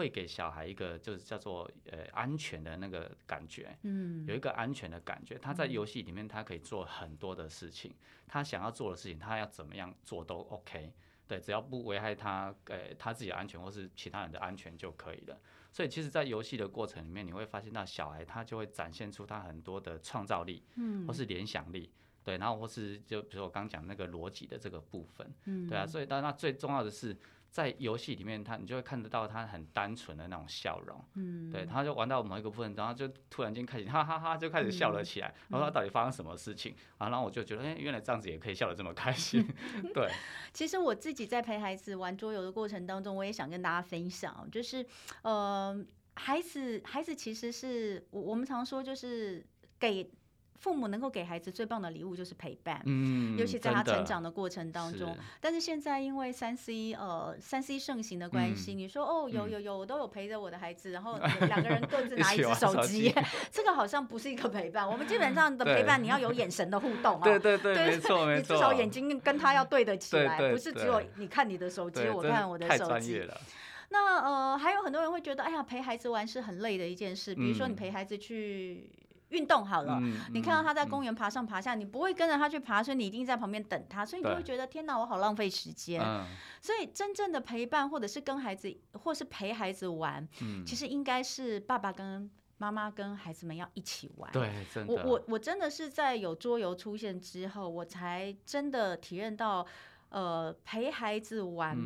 [0.00, 5.36] 会给小孩一个就是叫做呃安全的那个感觉，嗯，有一个安全的感觉。
[5.36, 7.94] 他在游戏里面，他可以做很多的事情，
[8.26, 10.90] 他想要做的事情，他要怎么样做都 OK，
[11.28, 15.38] 对，只要不危害他呃他自己的安全或是其他人的安全就可以了。
[15.70, 21.92] 所以其实，在游戏的过程里面，你会发现到小孩他就会展现出他很多的创造力，嗯，或是联想力，
[22.24, 27.14] 对，然后或是就比如说我刚讲那个逻辑的这个部分，嗯，对啊，所以但那最重要的是。
[27.50, 36.74] 在游戏里面，他你就会看得到他很单纯的那种笑容，嗯，对，他就玩到某一个部分，然后就突然间开始哈哈哈，就开始笑了起来，嗯、然后他到底发生什么事情？
[36.98, 39.44] 啊，然后我就觉得，哎，原来这样子也可以笑得这么开心，
[39.92, 40.08] 对。
[40.54, 44.86] 其实我自己在陪孩子玩桌游的过程当中，我也想跟大家分享，就是，
[45.22, 45.84] 呃，
[46.14, 49.44] 孩子，孩子其实是我我们常说就是
[49.78, 50.10] 给。
[50.60, 55.12] 父母能够给孩子最棒的礼物就是陪伴，嗯，尤其在他成长的过程当中。
[55.14, 55.20] 是。
[55.40, 61.18] 但是现在因为三 C 呃三 C 盛行的关系，嗯、你说哦有有有，我都有陪着我的孩子，然后
[61.48, 63.10] 两个人各自拿一只手机，
[63.50, 64.86] 这个好像不是一个陪伴。
[64.86, 73.26] 我们基本上的陪伴，你要有眼神的互动啊， 对对对，没错没错，你至少眼睛跟他要对得起来，不是只有你看你的手机，我看我的手机。
[73.88, 78.90] 那呃还有很多人会觉得，哎呀陪孩子玩是很累的一件事，比如说你陪孩子去。
[79.30, 86.00] 运动好了，嗯、你看到他在公园爬上爬下，嗯、你不会跟着他去爬，所以你一定在旁边等他，所以你就会觉得天哪，我好浪费时间。
[86.00, 86.26] 嗯、
[86.60, 94.30] 所以真正的陪伴，或者是跟孩子，或是陪孩子玩，嗯、其实应该是爸爸跟妈妈跟孩子们要一起玩。
[94.32, 94.92] 对，真的。
[94.92, 99.66] 我我我真的是在有桌游出现之后，我才真的体验到，
[100.10, 101.78] 呃，陪孩子玩，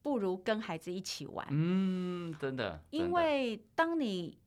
[0.00, 1.46] 不如跟孩子一起玩。
[1.50, 2.34] 嗯。
[2.40, 2.80] 真的。
[2.90, 4.38] 因为当你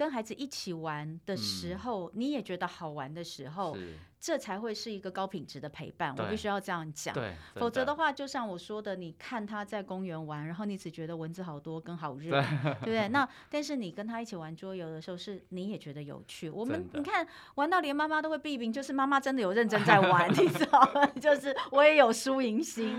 [0.00, 3.76] 跟孩子一起玩的时候，嗯、你也觉得好玩的时候。
[4.22, 7.16] 这才会是一个高品质的陪伴，我必须要这样讲。
[7.54, 12.32] 否则的话，就像我说的，你看他在公园玩，然后你只觉得蚊子好多跟好热，
[12.62, 13.08] 对不对？
[13.08, 16.50] 那但是你跟他一起玩桌游的时候，是你也觉得有趣。
[16.50, 21.06] 我们你看玩到连妈妈都会批评，就是妈妈真的有认真在玩，你知道吗？
[21.18, 22.94] 就是我也有输赢心。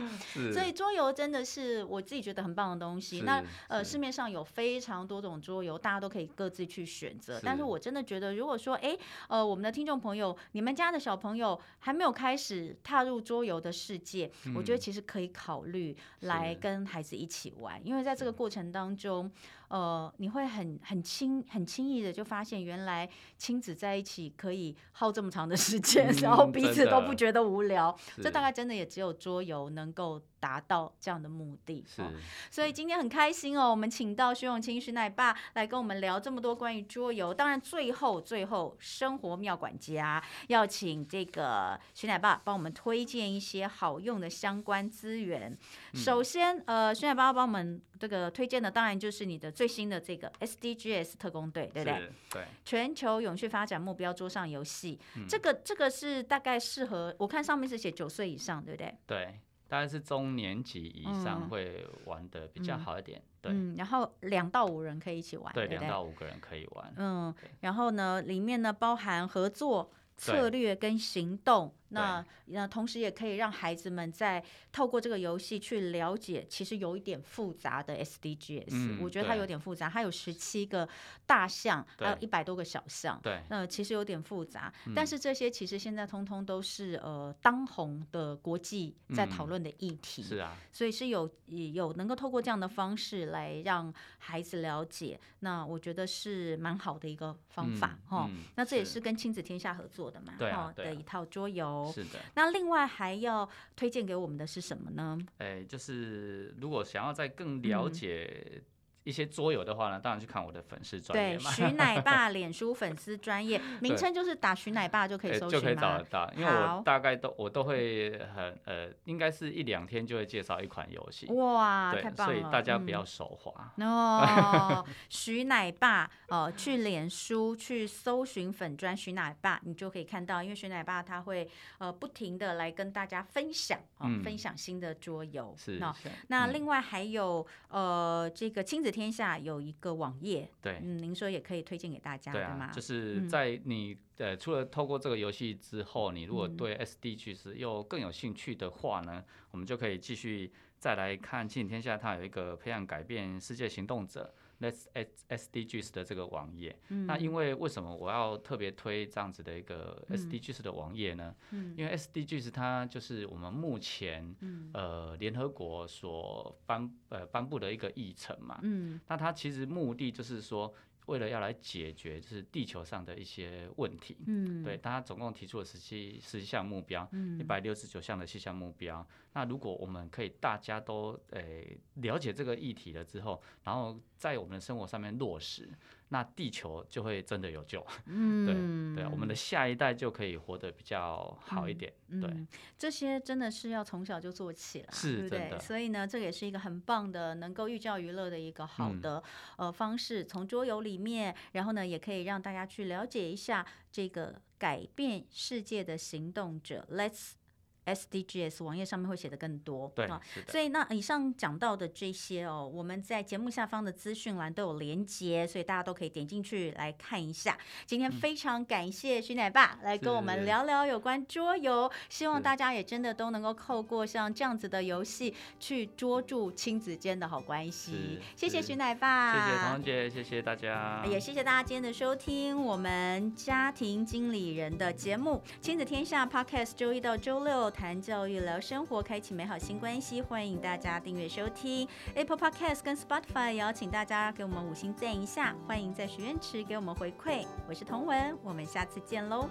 [0.51, 3.21] 所以桌游真的是我自己觉得很棒的东西。
[3.21, 7.39] 那呃，市面上有非常多种桌游，大家都可以各自去选择。
[7.43, 19.29] 但是我真的觉得，如果说哎呃，我们的听众朋友，你们家的小小朋友还没有开始踏入桌游的世界，我觉得其实可以考虑来跟孩子一起玩，因为在这个过程当中，
[19.67, 27.93] 呃，你会很很轻很轻易的就发现，原来亲子在一起可以耗这么长的时间，嗯、然后彼此都不觉得无聊。
[28.23, 31.85] 这大概真的也只有桌游能够达到这样的目的。
[31.87, 32.03] 是，
[32.49, 37.33] 所以今天很开心哦，我们请到徐永清徐奶爸来跟我们聊这么多关于桌游。
[37.33, 45.57] 当然，最后最后生活妙管家要请这个徐奶爸帮我们推荐一些好用的相关资源。
[45.93, 49.49] 嗯、首先，呃，徐奶爸要帮我们这个推荐的，当然就是你的。
[49.61, 52.11] 最新的这个 SDGs 特工队，对不对？
[52.31, 58.97] 对，全球永续发展目标桌上游戏，嗯、这个这个是大概适合，我看上面是写九岁以上，对不对？
[59.05, 59.39] 对，
[59.71, 63.19] 大概是中年级以上会玩的比较好一点。
[63.19, 66.93] 嗯、对、嗯，然后两到五人可以一起玩，对，两到五个人可以玩。
[66.97, 71.73] 嗯，然后呢，里面呢包含合作策略跟行动。
[71.91, 80.87] 那那同时也可以让孩子们在透过这个游戏去了解，其实有一点复杂的 SDGs，嗯，我觉得它有点复杂，它有十七个
[81.25, 91.29] 大项，还有一百多个小项，对，那其实有点复杂，但是这些其实现在通通都是呃当红的国际在讨论的议题，是啊，所以是有
[91.73, 99.01] 有能够透过这样的方式来让孩子了解，那我觉得是蛮好的一个方法哈，那这也是。
[99.01, 101.80] 跟亲子天下合作的嘛，哈的一套桌游。
[101.91, 105.17] 是的，那另外还要推荐给我们的是什么呢？
[105.37, 108.61] 哎，就是如果想要再更了解、嗯。
[109.03, 111.51] 一些桌游的话呢，当然去看我的粉丝专业嘛。
[111.55, 115.49] 对，徐奶爸 脸书粉丝专业，名称就是打徐奶爸就可以搜？
[115.49, 121.25] 就可以找得到，因为我大概都我都会很呃，应该是一两天就会介绍一款游戏。
[121.31, 122.33] 哇，太棒了！
[122.33, 123.73] 所以大家不要手滑。
[123.77, 131.49] 嗯、哦，徐奶爸哦、呃，去脸书去搜寻粉专徐奶爸，你就可以看到，因为徐奶爸他会
[131.79, 135.55] 呃不停的来跟大家分享啊、呃嗯，分享新的桌游。
[135.57, 135.79] 是。
[135.79, 135.95] 那
[136.27, 138.90] 那另外还有、嗯、呃这个亲子。
[138.91, 142.71] 天下有一个网页，对，嗯，您说也可以推荐给大家，对吗？
[142.71, 154.33] 就是在你呃，除了透过这个游戏之后，你如果对 SD 趋势又更有兴趣的话呢，我们就可以继续再来看亲子天下，它有一个培养改变世界行动者。
[154.61, 154.85] Let's
[155.27, 161.35] SDGs 的这个网页，嗯，那因为为什么我要特别推这样子的一个 SDGs 的网页呢？
[161.49, 170.73] 嗯，因为 SDGs 它就是我们目前，嗯，呃联合国所颁呃颁布的一个议程嘛，嗯，那它其实目的就是说。
[171.07, 179.05] 为了要来解决就是地球上的一些问题，嗯，对，他总共提出了十七十七项目标，嗯，一百六十九项的细项目标。
[179.33, 185.69] 那如果我们可以大家都诶、呃、了解这个议题了之后，然后在我们的生活上面落实。
[186.13, 192.47] 那地球就会真的有救， 嗯，对对，我们的下一代就可以活得比较好一点，嗯、对、嗯，
[192.77, 195.59] 这些真的是要从小就做起了，是，对不对？
[195.59, 199.23] 所以呢，这也是一个很棒的，能够寓教于乐的一个好的、
[199.57, 207.40] 嗯、呃方式，从桌游里面，然后呢，也可以让大家去了解一下这个改变世界的行动者，Let's。
[207.85, 210.07] SDGs 网页上面会写的更多，对，
[210.47, 217.57] 所以那以上讲到的这些哦，我们在节目下方的资讯栏都有连接，所以大家都可以点进去来看一下。
[217.87, 228.19] 今天非常感谢徐奶爸来跟我们聊聊有关桌游，希望大家也真的都能够透过像这样子的游戏去捉住亲子间的好关系。
[228.35, 232.61] 谢谢徐奶爸，谢谢彤姐，谢谢大家，也谢谢大家今天的收听。
[232.61, 237.70] 我们家庭经理人的节目《亲子天下》Podcast，周一到周六。
[237.71, 240.21] 谈教育，聊生活，开启美好新关系。
[240.21, 245.55] 欢迎大家订阅收听 Apple Podcast 跟 Spotify，也邀请大家给我们五星赞一下。
[245.65, 247.45] 欢迎在许愿池给我们回馈。
[247.67, 249.49] 我是童文，我们下次见喽。